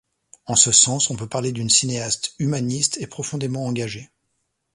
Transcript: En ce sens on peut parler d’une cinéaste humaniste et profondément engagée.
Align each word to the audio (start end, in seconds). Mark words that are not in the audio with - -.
En 0.47 0.55
ce 0.55 0.71
sens 0.71 1.11
on 1.11 1.15
peut 1.15 1.27
parler 1.29 1.51
d’une 1.51 1.69
cinéaste 1.69 2.33
humaniste 2.39 2.97
et 2.99 3.05
profondément 3.05 3.67
engagée. 3.67 4.09